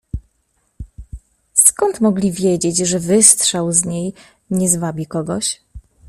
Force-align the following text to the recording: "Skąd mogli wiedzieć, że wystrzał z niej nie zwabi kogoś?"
"Skąd 1.53 2.01
mogli 2.01 2.31
wiedzieć, 2.31 2.77
że 2.77 2.99
wystrzał 2.99 3.71
z 3.71 3.85
niej 3.85 4.13
nie 4.51 4.69
zwabi 4.69 5.05
kogoś?" 5.05 5.61